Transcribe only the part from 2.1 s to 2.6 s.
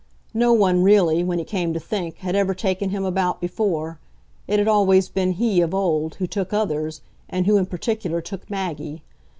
had ever